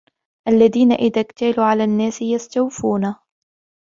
الذين 0.47 0.91
إذا 0.91 1.21
اكتالوا 1.21 1.65
على 1.65 1.83
الناس 1.83 2.21
يستوفون 2.21 3.15